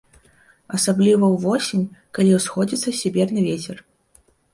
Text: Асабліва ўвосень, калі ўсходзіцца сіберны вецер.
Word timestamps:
Асабліва 0.77 1.25
ўвосень, 1.33 1.83
калі 2.19 2.31
ўсходзіцца 2.37 2.95
сіберны 3.01 3.45
вецер. 3.49 3.77